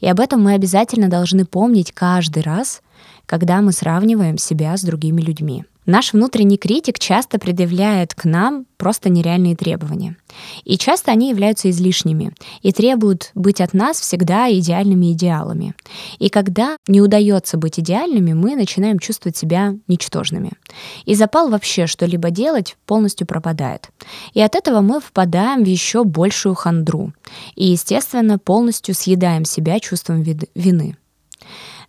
И 0.00 0.08
об 0.08 0.20
этом 0.20 0.42
мы 0.42 0.54
обязательно 0.54 1.08
должны 1.08 1.44
помнить 1.44 1.92
каждый 1.92 2.42
раз, 2.42 2.82
когда 3.26 3.60
мы 3.60 3.72
сравниваем 3.72 4.38
себя 4.38 4.76
с 4.76 4.82
другими 4.82 5.20
людьми. 5.20 5.64
Наш 5.86 6.12
внутренний 6.12 6.58
критик 6.58 6.98
часто 6.98 7.38
предъявляет 7.38 8.14
к 8.14 8.24
нам 8.24 8.66
просто 8.76 9.08
нереальные 9.08 9.56
требования. 9.56 10.16
И 10.64 10.76
часто 10.76 11.10
они 11.10 11.30
являются 11.30 11.70
излишними 11.70 12.32
и 12.60 12.70
требуют 12.72 13.30
быть 13.34 13.60
от 13.60 13.72
нас 13.72 13.98
всегда 13.98 14.50
идеальными 14.52 15.12
идеалами. 15.12 15.74
И 16.18 16.28
когда 16.28 16.76
не 16.86 17.00
удается 17.00 17.56
быть 17.56 17.80
идеальными, 17.80 18.34
мы 18.34 18.56
начинаем 18.56 18.98
чувствовать 18.98 19.36
себя 19.36 19.74
ничтожными. 19.88 20.52
И 21.06 21.14
запал 21.14 21.48
вообще 21.48 21.86
что-либо 21.86 22.30
делать 22.30 22.76
полностью 22.86 23.26
пропадает. 23.26 23.88
И 24.34 24.40
от 24.40 24.54
этого 24.54 24.82
мы 24.82 25.00
впадаем 25.00 25.64
в 25.64 25.66
еще 25.66 26.04
большую 26.04 26.54
хандру. 26.54 27.12
И, 27.54 27.68
естественно, 27.68 28.38
полностью 28.38 28.94
съедаем 28.94 29.44
себя 29.44 29.80
чувством 29.80 30.22
вины. 30.22 30.96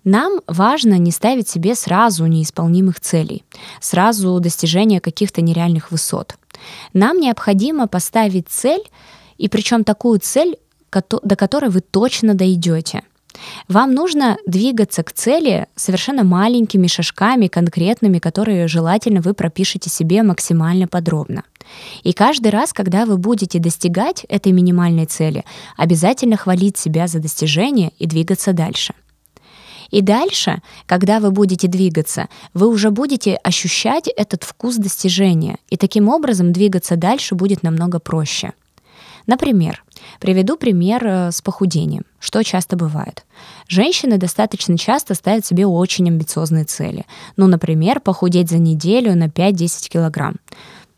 Нам 0.04 0.42
важно 0.48 0.98
не 0.98 1.12
ставить 1.12 1.48
себе 1.48 1.76
сразу 1.76 2.26
неисполнимых 2.26 3.00
целей, 3.00 3.44
сразу 3.80 4.40
достижения 4.40 5.00
каких-то 5.00 5.42
нереальных 5.42 5.92
высот. 5.92 6.36
Нам 6.94 7.20
необходимо 7.20 7.88
поставить 7.88 8.50
цель, 8.50 8.84
и 9.38 9.48
причем 9.48 9.84
такую 9.84 10.20
цель, 10.20 10.58
до 10.92 11.36
которой 11.36 11.70
вы 11.70 11.82
точно 11.82 12.34
дойдете. 12.34 13.04
Вам 13.68 13.94
нужно 13.94 14.38
двигаться 14.46 15.04
к 15.04 15.12
цели 15.14 15.68
совершенно 15.76 16.24
маленькими 16.24 16.88
шажками, 16.88 17.48
конкретными, 17.48 18.20
которые 18.20 18.68
желательно 18.68 19.22
вы 19.22 19.34
пропишете 19.34 19.90
себе 19.90 20.24
максимально 20.24 20.88
подробно. 20.88 21.44
И 22.04 22.12
каждый 22.12 22.50
раз, 22.50 22.74
когда 22.74 23.06
вы 23.06 23.18
будете 23.18 23.60
достигать 23.60 24.26
этой 24.26 24.52
минимальной 24.52 25.06
цели, 25.06 25.46
обязательно 25.78 26.36
хвалить 26.36 26.78
себя 26.78 27.08
за 27.08 27.20
достижение 27.20 27.94
и 28.00 28.06
двигаться 28.06 28.52
дальше. 28.52 28.94
И 29.92 30.02
дальше, 30.02 30.62
когда 30.86 31.20
вы 31.20 31.32
будете 31.32 31.68
двигаться, 31.68 32.28
вы 32.54 32.68
уже 32.68 32.90
будете 32.90 33.36
ощущать 33.36 34.08
этот 34.08 34.44
вкус 34.44 34.78
достижения. 34.78 35.58
И 35.70 35.78
таким 35.78 36.08
образом 36.10 36.52
двигаться 36.52 36.96
дальше 36.96 37.36
будет 37.36 37.62
намного 37.62 38.00
проще. 38.00 38.54
Например, 39.28 39.84
приведу 40.20 40.58
пример 40.58 41.06
э, 41.06 41.32
с 41.32 41.42
похудением, 41.42 42.04
что 42.20 42.44
часто 42.44 42.76
бывает. 42.76 43.24
Женщины 43.68 44.18
достаточно 44.18 44.78
часто 44.78 45.14
ставят 45.14 45.46
себе 45.46 45.68
очень 45.68 46.08
амбициозные 46.08 46.66
цели. 46.66 47.06
Ну, 47.38 47.48
например, 47.48 48.00
похудеть 48.00 48.50
за 48.50 48.58
неделю 48.58 49.16
на 49.16 49.28
5-10 49.28 49.90
килограмм. 49.90 50.38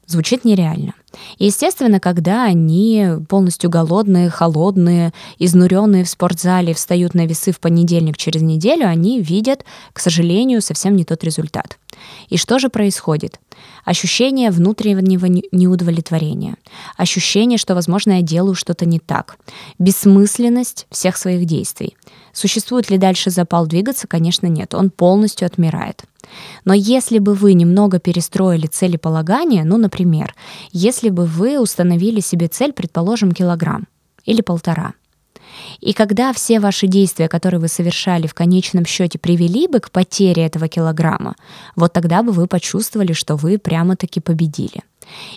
Звучит 0.06 0.46
нереально. 0.46 0.94
Естественно, 1.38 2.00
когда 2.00 2.46
они 2.46 3.08
полностью 3.30 3.70
голодные, 3.70 4.30
холодные, 4.30 5.14
изнуренные 5.40 6.04
в 6.04 6.10
спортзале, 6.10 6.74
встают 6.74 7.14
на 7.14 7.26
весы 7.26 7.52
в 7.52 7.60
понедельник 7.60 8.18
через 8.18 8.42
неделю, 8.42 8.88
они 8.88 9.22
видят, 9.22 9.66
к 9.94 10.00
сожалению, 10.00 10.62
совсем 10.62 10.96
не 10.96 11.06
тот 11.06 11.24
результат. 11.24 11.78
И 12.30 12.38
что 12.38 12.60
же 12.60 12.70
происходит? 12.70 13.40
Ощущение 13.86 14.50
внутреннего 14.50 15.26
неудовлетворения, 15.52 16.56
ощущение, 16.98 17.58
что, 17.58 17.76
возможно, 17.76 18.14
я 18.14 18.22
делаю 18.22 18.56
что-то 18.56 18.86
не 18.86 19.00
так, 19.00 19.38
бессмысленность 19.78 20.88
всех 20.90 21.18
своих 21.18 21.46
действий. 21.46 21.96
Существует 22.32 22.90
ли 22.90 22.98
дальше 22.98 23.30
запал 23.30 23.68
двигаться? 23.68 24.08
Конечно, 24.08 24.48
нет. 24.48 24.74
Он 24.74 24.90
полностью 24.90 25.46
отмирает. 25.46 26.04
Но 26.66 26.74
если 26.74 27.20
бы 27.20 27.34
вы 27.34 27.54
немного 27.54 28.00
перестроили 28.00 28.68
целеполагание, 28.68 29.64
ну, 29.64 29.78
например, 29.78 30.34
если 30.72 31.10
бы 31.10 31.26
вы 31.26 31.60
установили 31.60 32.20
себе 32.20 32.48
цель, 32.48 32.74
предположим, 32.74 33.32
килограмм 33.32 33.88
или 34.26 34.42
полтора, 34.42 34.94
и 35.82 35.94
когда 35.94 36.34
все 36.34 36.60
ваши 36.60 36.88
действия, 36.88 37.28
которые 37.28 37.60
вы 37.60 37.68
совершали 37.68 38.28
в 38.28 38.34
конечном 38.34 38.86
счете, 38.86 39.20
привели 39.20 39.68
бы 39.68 39.80
к 39.80 39.92
потере 39.92 40.46
этого 40.46 40.68
килограмма, 40.68 41.36
вот 41.76 41.94
тогда 41.94 42.24
бы 42.24 42.32
вы 42.32 42.48
почувствовали, 42.48 43.14
что 43.14 43.36
вы 43.36 43.58
прямо-таки 43.58 44.20
победили. 44.20 44.82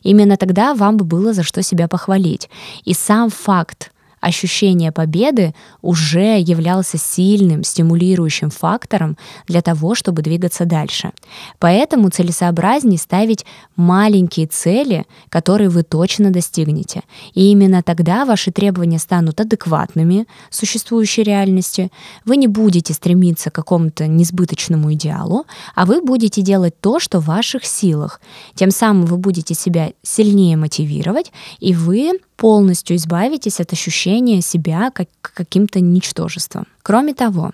Именно 0.02 0.36
тогда 0.36 0.74
вам 0.74 0.96
бы 0.96 1.04
было 1.04 1.32
за 1.32 1.42
что 1.42 1.62
себя 1.62 1.88
похвалить. 1.88 2.48
И 2.84 2.94
сам 2.94 3.30
факт 3.30 3.90
ощущение 4.26 4.90
победы 4.90 5.54
уже 5.82 6.40
являлся 6.40 6.98
сильным 6.98 7.62
стимулирующим 7.62 8.50
фактором 8.50 9.16
для 9.46 9.62
того, 9.62 9.94
чтобы 9.94 10.22
двигаться 10.22 10.64
дальше. 10.64 11.12
Поэтому 11.60 12.10
целесообразнее 12.10 12.98
ставить 12.98 13.46
маленькие 13.76 14.48
цели, 14.48 15.06
которые 15.28 15.68
вы 15.68 15.84
точно 15.84 16.32
достигнете. 16.32 17.02
И 17.34 17.52
именно 17.52 17.84
тогда 17.84 18.24
ваши 18.24 18.50
требования 18.50 18.98
станут 18.98 19.40
адекватными 19.40 20.26
существующей 20.50 21.22
реальности. 21.22 21.92
Вы 22.24 22.36
не 22.36 22.48
будете 22.48 22.94
стремиться 22.94 23.50
к 23.50 23.54
какому-то 23.54 24.08
несбыточному 24.08 24.92
идеалу, 24.94 25.46
а 25.76 25.86
вы 25.86 26.02
будете 26.02 26.42
делать 26.42 26.80
то, 26.80 26.98
что 26.98 27.20
в 27.20 27.26
ваших 27.26 27.64
силах. 27.64 28.20
Тем 28.56 28.72
самым 28.72 29.06
вы 29.06 29.18
будете 29.18 29.54
себя 29.54 29.92
сильнее 30.02 30.56
мотивировать, 30.56 31.30
и 31.60 31.74
вы 31.74 32.18
полностью 32.36 32.96
избавитесь 32.96 33.60
от 33.60 33.72
ощущения 33.72 34.15
себя 34.42 34.90
как 34.92 35.08
каким-то 35.20 35.80
ничтожеством. 35.80 36.66
Кроме 36.82 37.14
того, 37.14 37.52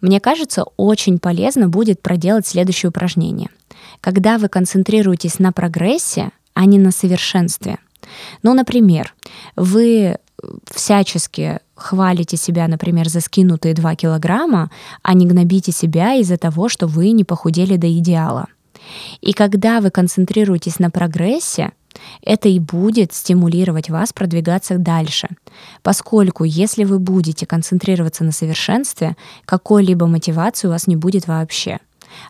мне 0.00 0.20
кажется, 0.20 0.64
очень 0.76 1.18
полезно 1.18 1.68
будет 1.68 2.02
проделать 2.02 2.46
следующее 2.46 2.90
упражнение. 2.90 3.50
Когда 4.00 4.38
вы 4.38 4.48
концентрируетесь 4.48 5.38
на 5.38 5.52
прогрессе, 5.52 6.30
а 6.54 6.64
не 6.66 6.78
на 6.78 6.90
совершенстве. 6.90 7.78
Ну, 8.42 8.52
например, 8.52 9.14
вы 9.56 10.18
всячески 10.70 11.60
хвалите 11.74 12.36
себя, 12.36 12.68
например, 12.68 13.08
за 13.08 13.20
скинутые 13.20 13.74
2 13.74 13.94
килограмма, 13.96 14.70
а 15.02 15.14
не 15.14 15.26
гнобите 15.26 15.72
себя 15.72 16.14
из-за 16.14 16.36
того, 16.36 16.68
что 16.68 16.86
вы 16.86 17.12
не 17.12 17.24
похудели 17.24 17.76
до 17.76 17.90
идеала. 17.98 18.46
И 19.20 19.32
когда 19.32 19.80
вы 19.80 19.90
концентрируетесь 19.90 20.78
на 20.78 20.90
прогрессе, 20.90 21.72
это 22.22 22.48
и 22.48 22.58
будет 22.58 23.12
стимулировать 23.12 23.90
вас 23.90 24.12
продвигаться 24.12 24.78
дальше, 24.78 25.28
поскольку 25.82 26.44
если 26.44 26.84
вы 26.84 26.98
будете 26.98 27.46
концентрироваться 27.46 28.24
на 28.24 28.32
совершенстве, 28.32 29.16
какой-либо 29.44 30.06
мотивации 30.06 30.68
у 30.68 30.70
вас 30.70 30.86
не 30.86 30.96
будет 30.96 31.26
вообще. 31.26 31.78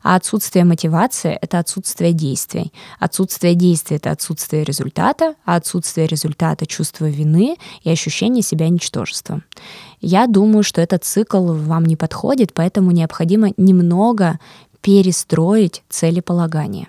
А 0.03 0.17
отсутствие 0.17 0.65
мотивации— 0.65 1.37
это 1.41 1.59
отсутствие 1.59 2.13
действий. 2.13 2.73
Отсутствие 2.99 3.55
действий— 3.55 3.97
это 3.99 4.11
отсутствие 4.11 4.65
результата, 4.65 5.35
а 5.45 5.57
отсутствие 5.57 6.07
результата— 6.07 6.67
чувство 6.69 7.07
вины 7.09 7.57
и 7.83 7.91
ощущение 7.91 8.43
себя 8.43 8.69
ничтожеством. 8.69 9.45
Я 10.01 10.27
думаю, 10.27 10.63
что 10.63 10.81
этот 10.81 11.05
цикл 11.05 11.53
вам 11.53 11.85
не 11.85 11.97
подходит, 11.97 12.53
поэтому 12.53 12.91
необходимо 12.91 13.51
немного 13.57 14.39
перестроить 14.81 15.83
целеполагание. 15.89 16.89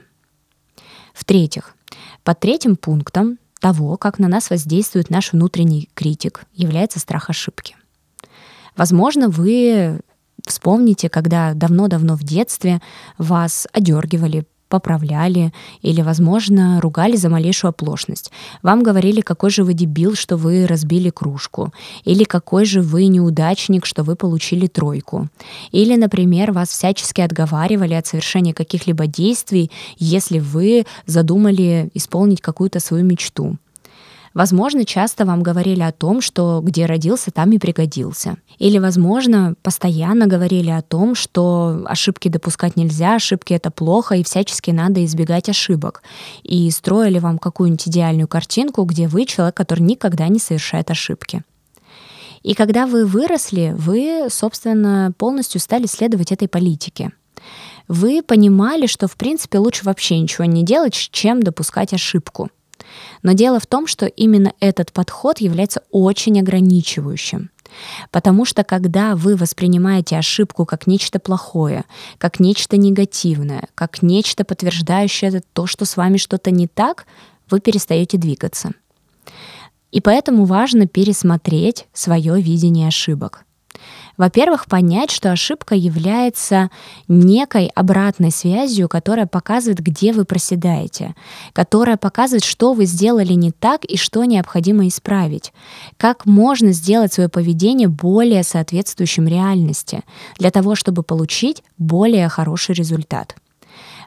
В-третьих, 1.13 1.75
под 2.23 2.39
третьим 2.39 2.75
пунктом 2.75 3.37
того, 3.59 3.97
как 3.97 4.19
на 4.19 4.27
нас 4.27 4.49
воздействует 4.49 5.09
наш 5.09 5.31
внутренний 5.33 5.89
критик, 5.93 6.45
является 6.53 6.99
страх 6.99 7.29
ошибки. 7.29 7.75
Возможно, 8.75 9.29
вы 9.29 10.01
вспомните, 10.45 11.09
когда 11.09 11.53
давно-давно 11.53 12.15
в 12.15 12.23
детстве 12.23 12.81
вас 13.17 13.67
одергивали 13.71 14.45
поправляли 14.73 15.53
или, 15.83 16.01
возможно, 16.01 16.81
ругали 16.81 17.15
за 17.15 17.29
малейшую 17.29 17.69
оплошность. 17.69 18.31
Вам 18.63 18.81
говорили, 18.81 19.21
какой 19.21 19.51
же 19.51 19.63
вы 19.63 19.75
дебил, 19.75 20.15
что 20.15 20.35
вы 20.35 20.65
разбили 20.65 21.11
кружку, 21.11 21.71
или 22.05 22.23
какой 22.23 22.65
же 22.65 22.81
вы 22.81 23.05
неудачник, 23.05 23.85
что 23.85 24.01
вы 24.01 24.15
получили 24.15 24.65
тройку. 24.65 25.27
Или, 25.71 25.95
например, 25.95 26.53
вас 26.53 26.69
всячески 26.69 27.21
отговаривали 27.21 27.93
от 27.93 28.07
совершения 28.07 28.55
каких-либо 28.55 29.05
действий, 29.05 29.69
если 29.99 30.39
вы 30.39 30.85
задумали 31.05 31.91
исполнить 31.93 32.41
какую-то 32.41 32.79
свою 32.79 33.05
мечту. 33.05 33.57
Возможно, 34.33 34.83
часто 34.83 35.25
вам 35.25 35.43
говорили 35.43 35.81
о 35.81 35.91
том, 35.91 36.19
что 36.19 36.59
где 36.63 36.87
родился, 36.87 37.29
там 37.29 37.51
и 37.51 37.59
пригодился. 37.59 38.37
Или, 38.57 38.79
возможно, 38.79 39.53
постоянно 39.61 40.25
говорили 40.25 40.71
о 40.71 40.81
том, 40.81 41.13
что 41.13 41.83
ошибки 41.85 42.29
допускать 42.29 42.75
нельзя, 42.75 43.15
ошибки— 43.15 43.53
это 43.55 43.69
плохо, 43.69 44.15
и 44.15 44.23
всячески 44.23 44.71
надо 44.71 45.05
избегать 45.05 45.49
ошибок. 45.49 46.01
И 46.41 46.69
строили 46.71 47.19
вам 47.19 47.37
какую-нибудь 47.37 47.87
идеальную 47.87 48.27
картинку, 48.27 48.83
где 48.85 49.07
вы 49.07 49.25
человек, 49.25 49.55
который 49.55 49.81
никогда 49.81 50.27
не 50.27 50.39
совершает 50.39 50.89
ошибки. 50.89 51.43
И 52.41 52.55
когда 52.55 52.87
вы 52.87 53.05
выросли, 53.05 53.75
вы, 53.77 54.27
собственно, 54.29 55.13
полностью 55.15 55.61
стали 55.61 55.85
следовать 55.85 56.31
этой 56.31 56.47
политике. 56.47 57.11
Вы 57.87 58.23
понимали, 58.23 58.87
что, 58.87 59.07
в 59.07 59.15
принципе, 59.15 59.59
лучше 59.59 59.85
вообще 59.85 60.17
ничего 60.17 60.45
не 60.45 60.63
делать, 60.63 60.95
чем 60.95 61.43
допускать 61.43 61.93
ошибку— 61.93 62.49
но 63.21 63.33
дело 63.33 63.59
в 63.59 63.65
том, 63.65 63.87
что 63.87 64.05
именно 64.05 64.53
этот 64.59 64.91
подход 64.91 65.39
является 65.39 65.83
очень 65.91 66.39
ограничивающим. 66.39 67.49
Потому 68.11 68.45
что 68.45 68.63
когда 68.63 69.15
вы 69.15 69.35
воспринимаете 69.35 70.17
ошибку 70.17 70.65
как 70.65 70.87
нечто 70.87 71.19
плохое, 71.19 71.85
как 72.17 72.39
нечто 72.39 72.77
негативное, 72.77 73.67
как 73.75 74.01
нечто 74.01 74.43
подтверждающее 74.43 75.41
то, 75.53 75.65
что 75.65 75.85
с 75.85 75.97
вами 75.97 76.17
что-то 76.17 76.51
не 76.51 76.67
так, 76.67 77.05
вы 77.49 77.59
перестаете 77.59 78.17
двигаться. 78.17 78.71
И 79.91 80.01
поэтому 80.01 80.45
важно 80.45 80.87
пересмотреть 80.87 81.87
свое 81.93 82.41
видение 82.41 82.87
ошибок. 82.87 83.45
Во-первых, 84.15 84.67
понять, 84.67 85.09
что 85.09 85.31
ошибка 85.31 85.73
является 85.73 86.69
некой 87.07 87.67
обратной 87.73 88.31
связью, 88.31 88.87
которая 88.87 89.25
показывает, 89.25 89.79
где 89.79 90.13
вы 90.13 90.23
проседаете, 90.23 91.15
которая 91.51 91.97
показывает, 91.97 92.43
что 92.43 92.73
вы 92.73 92.85
сделали 92.85 93.33
не 93.33 93.51
так 93.51 93.83
и 93.85 93.97
что 93.97 94.23
необходимо 94.25 94.87
исправить, 94.87 95.51
как 95.97 96.27
можно 96.27 96.73
сделать 96.73 97.13
свое 97.13 97.27
поведение 97.27 97.87
более 97.87 98.43
соответствующим 98.43 99.27
реальности, 99.27 100.03
для 100.37 100.51
того, 100.51 100.75
чтобы 100.75 101.01
получить 101.01 101.63
более 101.79 102.29
хороший 102.29 102.75
результат. 102.75 103.35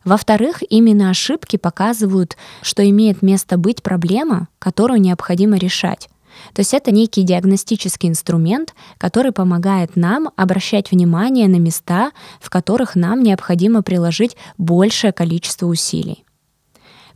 Во-вторых, 0.04 0.62
именно 0.70 1.10
ошибки 1.10 1.56
показывают, 1.56 2.36
что 2.62 2.88
имеет 2.88 3.22
место 3.22 3.58
быть 3.58 3.82
проблема, 3.82 4.46
которую 4.60 5.00
необходимо 5.00 5.56
решать. 5.56 6.08
То 6.52 6.60
есть 6.60 6.74
это 6.74 6.90
некий 6.90 7.22
диагностический 7.22 8.08
инструмент, 8.08 8.74
который 8.98 9.32
помогает 9.32 9.96
нам 9.96 10.30
обращать 10.36 10.90
внимание 10.90 11.48
на 11.48 11.56
места, 11.56 12.12
в 12.40 12.50
которых 12.50 12.94
нам 12.94 13.22
необходимо 13.22 13.82
приложить 13.82 14.36
большее 14.58 15.12
количество 15.12 15.66
усилий. 15.66 16.26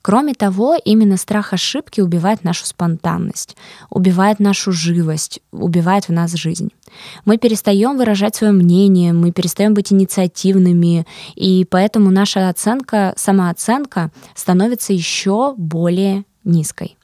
Кроме 0.02 0.32
того, 0.34 0.76
именно 0.82 1.16
страх 1.16 1.52
ошибки 1.52 2.00
убивает 2.00 2.42
нашу 2.42 2.64
спонтанность, 2.64 3.56
убивает 3.90 4.40
нашу 4.40 4.72
живость, 4.72 5.40
убивает 5.52 6.08
в 6.08 6.12
нас 6.12 6.32
жизнь. 6.32 6.70
Мы 7.24 7.36
перестаем 7.36 7.98
выражать 7.98 8.34
свое 8.34 8.52
мнение, 8.52 9.12
мы 9.12 9.30
перестаем 9.30 9.74
быть 9.74 9.92
инициативными, 9.92 11.06
и 11.34 11.66
поэтому 11.68 12.10
наша 12.10 12.48
оценка, 12.48 13.12
самооценка 13.16 14.10
становится 14.34 14.92
еще 14.92 15.54
более 15.56 16.24
низкой. 16.44 16.96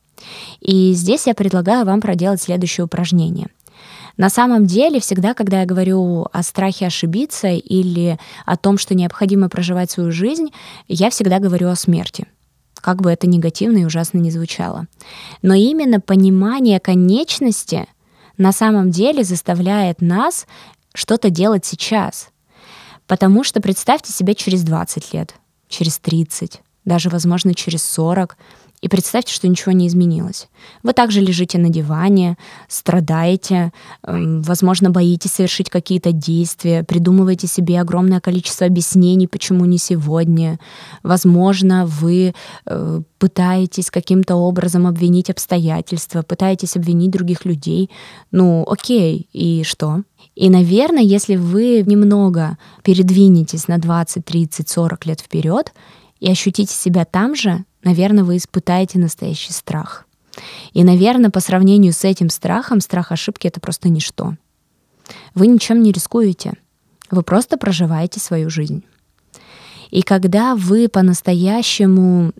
И 0.60 0.92
здесь 0.92 1.26
я 1.26 1.34
предлагаю 1.34 1.84
вам 1.84 2.00
проделать 2.00 2.42
следующее 2.42 2.84
упражнение. 2.84 3.48
На 4.16 4.30
самом 4.30 4.66
деле, 4.66 4.98
всегда, 4.98 5.34
когда 5.34 5.60
я 5.60 5.66
говорю 5.66 6.26
о 6.32 6.42
страхе 6.42 6.86
ошибиться 6.86 7.48
или 7.48 8.18
о 8.46 8.56
том, 8.56 8.78
что 8.78 8.94
необходимо 8.94 9.48
проживать 9.50 9.90
свою 9.90 10.10
жизнь, 10.10 10.48
я 10.88 11.10
всегда 11.10 11.38
говорю 11.38 11.68
о 11.68 11.76
смерти 11.76 12.26
как 12.86 13.02
бы 13.02 13.10
это 13.10 13.26
негативно 13.26 13.78
и 13.78 13.84
ужасно 13.84 14.18
не 14.18 14.30
звучало. 14.30 14.86
Но 15.42 15.54
именно 15.54 16.00
понимание 16.00 16.78
конечности 16.78 17.88
на 18.38 18.52
самом 18.52 18.92
деле 18.92 19.24
заставляет 19.24 20.00
нас 20.00 20.46
что-то 20.94 21.28
делать 21.28 21.64
сейчас. 21.64 22.28
Потому 23.08 23.42
что 23.42 23.60
представьте 23.60 24.12
себе 24.12 24.36
через 24.36 24.62
20 24.62 25.14
лет, 25.14 25.34
через 25.68 25.98
30, 25.98 26.62
даже, 26.84 27.08
возможно, 27.08 27.54
через 27.54 27.82
40, 27.84 28.36
и 28.82 28.88
представьте, 28.88 29.32
что 29.32 29.48
ничего 29.48 29.72
не 29.72 29.88
изменилось. 29.88 30.48
Вы 30.82 30.92
также 30.92 31.20
лежите 31.20 31.58
на 31.58 31.70
диване, 31.70 32.36
страдаете, 32.68 33.72
эм, 34.02 34.42
возможно, 34.42 34.90
боитесь 34.90 35.32
совершить 35.32 35.70
какие-то 35.70 36.12
действия, 36.12 36.84
придумываете 36.84 37.46
себе 37.46 37.80
огромное 37.80 38.20
количество 38.20 38.66
объяснений, 38.66 39.26
почему 39.26 39.64
не 39.64 39.78
сегодня. 39.78 40.58
Возможно, 41.02 41.86
вы 41.86 42.34
э, 42.66 43.02
пытаетесь 43.18 43.90
каким-то 43.90 44.36
образом 44.36 44.86
обвинить 44.86 45.30
обстоятельства, 45.30 46.22
пытаетесь 46.22 46.76
обвинить 46.76 47.10
других 47.10 47.46
людей. 47.46 47.90
Ну, 48.30 48.64
окей, 48.68 49.28
и 49.32 49.62
что? 49.64 50.02
И, 50.34 50.50
наверное, 50.50 51.02
если 51.02 51.36
вы 51.36 51.82
немного 51.86 52.58
передвинетесь 52.82 53.68
на 53.68 53.78
20, 53.78 54.24
30, 54.24 54.68
40 54.68 55.06
лет 55.06 55.20
вперед 55.20 55.72
и 56.20 56.30
ощутите 56.30 56.74
себя 56.74 57.06
там 57.06 57.34
же, 57.34 57.64
наверное, 57.86 58.24
вы 58.24 58.36
испытаете 58.36 58.98
настоящий 58.98 59.52
страх. 59.52 60.06
И, 60.72 60.84
наверное, 60.84 61.30
по 61.30 61.40
сравнению 61.40 61.92
с 61.92 62.04
этим 62.04 62.28
страхом, 62.28 62.80
страх 62.80 63.12
ошибки— 63.12 63.46
это 63.48 63.60
просто 63.60 63.88
ничто. 63.88 64.34
Вы 65.34 65.46
ничем 65.46 65.82
не 65.82 65.92
рискуете. 65.92 66.54
Вы 67.10 67.22
просто 67.22 67.56
проживаете 67.56 68.20
свою 68.20 68.50
жизнь. 68.50 68.84
И 69.90 70.02
когда 70.02 70.56
вы 70.56 70.88
по-настоящему 70.88 72.32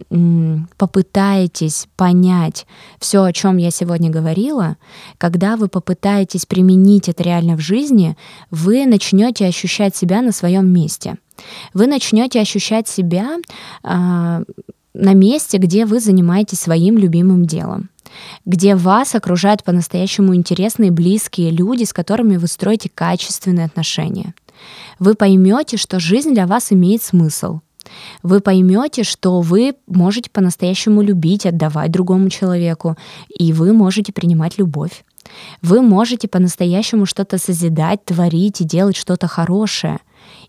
попытаетесь 0.76 1.86
понять 1.96 2.66
все, 2.98 3.22
о 3.22 3.32
чем 3.32 3.58
я 3.58 3.70
сегодня 3.70 4.10
говорила, 4.10 4.76
когда 5.16 5.56
вы 5.56 5.68
попытаетесь 5.68 6.44
применить 6.44 7.08
это 7.08 7.22
реально 7.22 7.56
в 7.56 7.60
жизни, 7.60 8.16
вы 8.50 8.84
начнете 8.84 9.46
ощущать 9.46 9.94
себя 9.94 10.22
на 10.22 10.32
своем 10.32 10.66
месте. 10.66 11.18
Вы 11.72 11.86
начнете 11.86 12.40
ощущать 12.40 12.88
себя 12.88 13.36
а, 13.82 14.42
на 14.96 15.12
месте, 15.12 15.58
где 15.58 15.84
вы 15.84 16.00
занимаетесь 16.00 16.60
своим 16.60 16.98
любимым 16.98 17.44
делом, 17.44 17.90
где 18.44 18.74
вас 18.74 19.14
окружают 19.14 19.62
по-настоящему 19.62 20.34
интересные, 20.34 20.90
близкие 20.90 21.50
люди, 21.50 21.84
с 21.84 21.92
которыми 21.92 22.36
вы 22.36 22.46
строите 22.46 22.88
качественные 22.92 23.66
отношения. 23.66 24.34
Вы 24.98 25.14
поймете, 25.14 25.76
что 25.76 26.00
жизнь 26.00 26.32
для 26.32 26.46
вас 26.46 26.72
имеет 26.72 27.02
смысл. 27.02 27.60
Вы 28.22 28.40
поймете, 28.40 29.04
что 29.04 29.40
вы 29.40 29.74
можете 29.86 30.30
по-настоящему 30.30 31.02
любить, 31.02 31.46
отдавать 31.46 31.92
другому 31.92 32.30
человеку, 32.30 32.96
и 33.28 33.52
вы 33.52 33.72
можете 33.72 34.12
принимать 34.12 34.58
любовь. 34.58 35.04
Вы 35.62 35.82
можете 35.82 36.28
по-настоящему 36.28 37.06
что-то 37.06 37.38
созидать, 37.38 38.04
творить 38.04 38.60
и 38.60 38.64
делать 38.64 38.96
что-то 38.96 39.26
хорошее. 39.26 39.98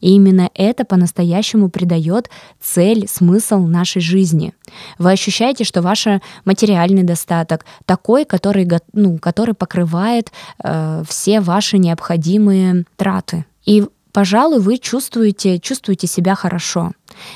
И 0.02 0.16
именно 0.16 0.50
это 0.54 0.86
по-настоящему 0.86 1.70
придает 1.70 2.30
цель, 2.62 3.08
смысл 3.08 3.66
нашей 3.66 4.02
жизни. 4.02 4.54
Вы 4.98 5.12
ощущаете, 5.12 5.64
что 5.64 5.82
ваш 5.82 6.08
материальный 6.46 7.04
достаток 7.04 7.66
такой, 7.86 8.26
который, 8.26 8.68
ну, 8.94 9.18
который 9.18 9.54
покрывает 9.54 10.32
э, 10.64 11.04
все 11.08 11.42
ваши 11.42 11.78
необходимые 11.78 12.86
траты. 12.96 13.46
И 13.66 13.86
пожалуй, 14.12 14.60
вы 14.60 14.78
чувствуете, 14.78 15.60
чувствуете 15.60 16.08
себя 16.08 16.36
хорошо. 16.36 16.92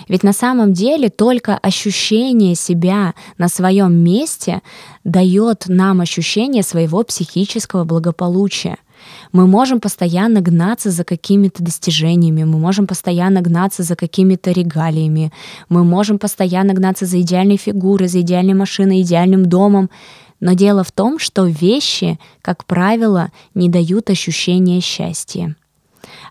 Ведь 0.08 0.24
на 0.24 0.34
самом 0.34 0.74
деле 0.74 1.10
только 1.10 1.58
ощущение 1.58 2.56
себя 2.56 3.14
на 3.38 3.50
своем 3.50 3.94
месте 3.94 4.62
дает 5.04 5.66
нам 5.68 6.02
ощущение 6.02 6.64
своего 6.64 7.04
психического 7.04 7.84
благополучия. 7.84 8.78
Мы 9.32 9.48
можем 9.48 9.80
постоянно 9.80 10.42
гнаться 10.42 10.92
за 10.92 11.04
какими-то 11.04 11.64
достижениями, 11.64 12.44
мы 12.44 12.58
можем 12.58 12.88
постоянно 12.88 13.42
гнаться 13.42 13.84
за 13.84 13.96
какими-то 13.96 14.52
регалиями, 14.52 15.32
мы 15.70 15.84
можем 15.84 16.20
постоянно 16.20 16.74
гнаться 16.74 17.06
за 17.06 17.22
идеальной 17.22 17.58
фигурой, 17.58 18.08
за 18.08 18.22
идеальной 18.22 18.54
машиной, 18.54 19.02
идеальным 19.02 19.46
домом. 19.46 19.90
Но 20.40 20.54
дело 20.54 20.84
в 20.84 20.92
том, 20.92 21.20
что 21.20 21.46
вещи, 21.46 22.20
как 22.42 22.66
правило, 22.66 23.32
не 23.54 23.70
дают 23.70 24.10
ощущения 24.10 24.82
счастья. 24.82 25.56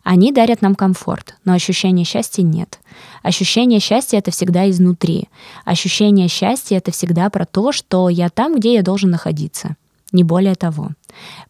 Они 0.02 0.32
дарят 0.32 0.62
нам 0.62 0.74
комфорт, 0.74 1.36
но 1.44 1.52
ощущения 1.52 2.04
счастья 2.04 2.42
нет. 2.42 2.80
Ощущение 3.22 3.80
счастья— 3.80 4.18
это 4.18 4.30
всегда 4.30 4.68
изнутри. 4.70 5.28
Ощущение 5.64 6.28
счастья— 6.28 6.76
это 6.78 6.90
всегда 6.90 7.30
про 7.30 7.44
то, 7.44 7.72
что 7.72 8.08
я 8.08 8.30
там, 8.30 8.56
где 8.56 8.74
я 8.74 8.82
должен 8.82 9.10
находиться. 9.10 9.76
Не 10.12 10.24
более 10.24 10.54
того. 10.54 10.90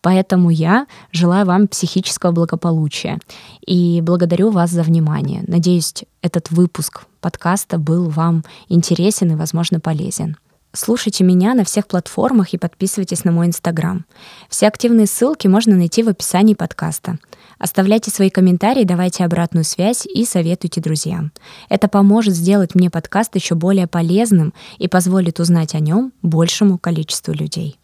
Поэтому 0.01 0.51
я 0.51 0.87
желаю 1.12 1.46
вам 1.46 1.68
психического 1.68 2.33
благополучия 2.33 3.18
и 3.66 4.01
благодарю 4.03 4.51
вас 4.51 4.70
за 4.70 4.83
внимание. 4.83 5.44
Надеюсь, 5.46 5.94
этот 6.23 6.51
выпуск 6.51 7.03
подкаста 7.20 7.79
был 7.79 8.09
вам 8.09 8.44
интересен 8.68 9.33
и, 9.33 9.37
возможно, 9.37 9.81
полезен. 9.81 10.37
Слушайте 10.73 11.25
меня 11.25 11.55
на 11.55 11.64
всех 11.64 11.88
платформах 11.88 12.55
и 12.55 12.59
подписывайтесь 12.59 13.25
на 13.25 13.33
мой 13.33 13.46
инстаграм. 13.46 14.05
Все 14.49 14.68
активные 14.68 15.07
ссылки 15.07 15.49
можно 15.49 15.75
найти 15.75 16.05
в 16.05 16.09
описании 16.09 16.55
подкаста. 16.55 17.18
Оставляйте 17.59 18.11
свои 18.11 18.31
комментарии, 18.31 18.85
давайте 18.85 19.25
обратную 19.25 19.64
связь 19.64 20.07
и 20.07 20.25
советуйте 20.25 20.81
друзьям. 20.81 21.33
Это 21.68 21.88
поможет 21.88 22.35
сделать 22.35 22.75
мне 22.75 22.88
подкаст 22.88 23.35
еще 23.35 23.57
более 23.57 23.88
полезным 23.88 24.55
и 24.79 24.87
позволит 24.87 25.40
узнать 25.40 25.75
о 25.75 25.81
нем 25.81 26.12
большему 26.23 26.79
количеству 26.79 27.35
людей. 27.35 27.77